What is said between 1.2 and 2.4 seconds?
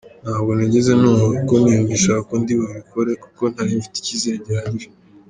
kuko niyumvishaga ko